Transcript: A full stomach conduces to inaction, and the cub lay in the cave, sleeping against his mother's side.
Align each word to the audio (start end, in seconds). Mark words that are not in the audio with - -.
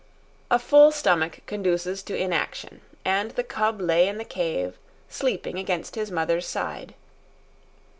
A 0.49 0.57
full 0.57 0.91
stomach 0.91 1.41
conduces 1.45 2.01
to 2.01 2.17
inaction, 2.17 2.81
and 3.05 3.29
the 3.29 3.43
cub 3.43 3.79
lay 3.79 4.07
in 4.07 4.17
the 4.17 4.25
cave, 4.25 4.79
sleeping 5.09 5.59
against 5.59 5.93
his 5.93 6.09
mother's 6.09 6.47
side. 6.47 6.95